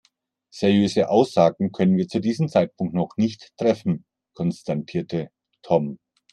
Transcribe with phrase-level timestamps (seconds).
[0.49, 5.29] Seriöse Aussagen können wir zu diesem Zeitpunkt noch nicht treffen, konstatierte
[5.61, 5.99] Tom.